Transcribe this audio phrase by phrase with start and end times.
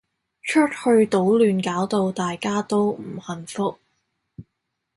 [0.41, 0.73] 出去
[1.05, 3.77] 搗亂搞到大家都唔幸福